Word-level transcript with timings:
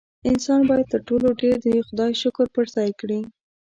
انسان 0.29 0.59
باید 0.69 0.87
تر 0.93 0.99
ټولو 1.07 1.27
ډېر 1.41 1.55
د 1.65 1.67
خدای 1.87 2.11
شکر 2.21 2.45
په 2.55 2.61
ځای 2.73 2.89
کړي. 2.99 3.19